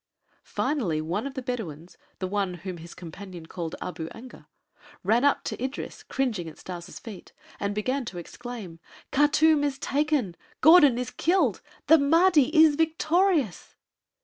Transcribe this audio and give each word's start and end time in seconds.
Finally 0.49 0.99
one 0.99 1.27
of 1.27 1.35
the 1.35 1.43
Bedouins 1.43 1.95
the 2.17 2.25
one 2.25 2.55
whom 2.55 2.77
his 2.77 2.95
companion 2.95 3.45
called 3.45 3.75
Abu 3.79 4.07
Anga 4.15 4.47
ran 5.03 5.23
up 5.23 5.43
to 5.43 5.63
Idris 5.63 6.01
cringing 6.01 6.49
at 6.49 6.57
Stas' 6.57 6.97
feet, 6.97 7.33
and 7.59 7.75
began 7.75 8.03
to 8.05 8.17
exclaim: 8.17 8.79
"Khartûm 9.11 9.63
is 9.63 9.77
taken! 9.77 10.35
Gordon 10.59 10.97
is 10.97 11.11
killed! 11.11 11.61
The 11.85 11.99
Mahdi 11.99 12.45
is 12.57 12.73
victorious!" 12.75 13.75